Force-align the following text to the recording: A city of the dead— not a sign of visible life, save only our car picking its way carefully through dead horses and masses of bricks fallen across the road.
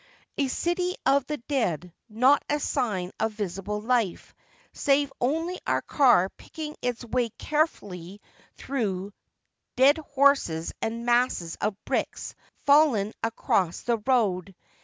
A 0.35 0.47
city 0.47 0.95
of 1.05 1.27
the 1.27 1.37
dead— 1.37 1.93
not 2.23 2.41
a 2.49 2.59
sign 2.59 3.11
of 3.19 3.33
visible 3.33 3.79
life, 3.81 4.33
save 4.73 5.13
only 5.21 5.59
our 5.67 5.83
car 5.83 6.29
picking 6.29 6.75
its 6.81 7.05
way 7.05 7.29
carefully 7.29 8.19
through 8.57 9.13
dead 9.75 9.99
horses 9.99 10.73
and 10.81 11.05
masses 11.05 11.55
of 11.61 11.75
bricks 11.85 12.33
fallen 12.65 13.13
across 13.23 13.81
the 13.81 13.99
road. 14.07 14.55